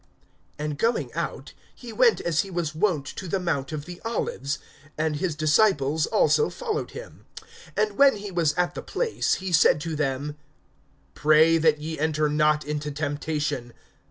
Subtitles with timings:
[0.57, 4.57] (39)And going out, he went as he was wont to the mount of the Olives;
[4.97, 7.27] and his disciples also followed him.
[7.77, 10.37] (40)And when he was at the place, he said to them:
[11.13, 13.73] Pray that ye enter not into temptation.